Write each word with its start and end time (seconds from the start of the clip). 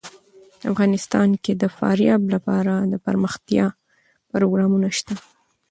افغانستان 0.71 1.29
کې 1.43 1.51
د 1.61 1.63
فاریاب 1.77 2.21
لپاره 2.35 2.73
دپرمختیا 2.93 3.65
پروګرامونه 4.31 4.87
شته. 4.97 5.15